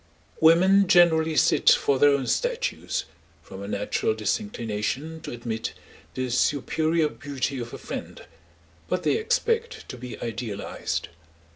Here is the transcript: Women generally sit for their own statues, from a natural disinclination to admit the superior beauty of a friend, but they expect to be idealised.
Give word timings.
Women 0.39 0.87
generally 0.87 1.35
sit 1.35 1.69
for 1.69 1.99
their 1.99 2.09
own 2.09 2.25
statues, 2.25 3.05
from 3.43 3.61
a 3.61 3.67
natural 3.67 4.15
disinclination 4.15 5.21
to 5.21 5.29
admit 5.31 5.73
the 6.15 6.31
superior 6.31 7.07
beauty 7.07 7.59
of 7.59 7.71
a 7.71 7.77
friend, 7.77 8.25
but 8.89 9.03
they 9.03 9.17
expect 9.17 9.87
to 9.89 9.97
be 9.97 10.19
idealised. 10.19 11.09